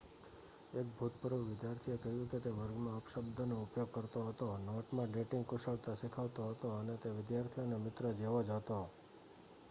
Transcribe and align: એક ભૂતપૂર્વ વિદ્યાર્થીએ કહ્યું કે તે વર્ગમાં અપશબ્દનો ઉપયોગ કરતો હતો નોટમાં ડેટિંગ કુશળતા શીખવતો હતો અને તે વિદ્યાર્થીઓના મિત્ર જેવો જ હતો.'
એક 0.73 0.87
ભૂતપૂર્વ 0.93 1.41
વિદ્યાર્થીએ 1.47 1.97
કહ્યું 1.97 2.29
કે 2.29 2.37
તે 2.39 2.53
વર્ગમાં 2.53 2.95
અપશબ્દનો 2.95 3.57
ઉપયોગ 3.59 3.91
કરતો 3.91 4.23
હતો 4.23 4.47
નોટમાં 4.63 5.11
ડેટિંગ 5.11 5.45
કુશળતા 5.45 5.95
શીખવતો 5.95 6.47
હતો 6.47 6.71
અને 6.77 6.95
તે 6.99 7.11
વિદ્યાર્થીઓના 7.11 7.83
મિત્ર 7.83 8.09
જેવો 8.15 8.41
જ 8.43 8.57
હતો.' 8.57 8.81